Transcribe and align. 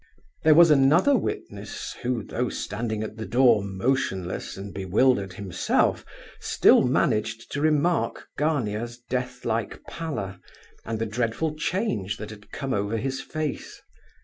There 0.43 0.55
was 0.55 0.71
another 0.71 1.15
witness, 1.15 1.93
who, 2.01 2.23
though 2.23 2.49
standing 2.49 3.03
at 3.03 3.17
the 3.17 3.25
door 3.27 3.63
motionless 3.63 4.57
and 4.57 4.73
bewildered 4.73 5.33
himself, 5.33 6.03
still 6.39 6.81
managed 6.81 7.51
to 7.51 7.61
remark 7.61 8.25
Gania's 8.35 8.97
death 8.97 9.45
like 9.45 9.79
pallor, 9.87 10.39
and 10.85 10.97
the 10.97 11.05
dreadful 11.05 11.53
change 11.55 12.17
that 12.17 12.31
had 12.31 12.49
come 12.51 12.73
over 12.73 12.97
his 12.97 13.21
face. 13.21 13.79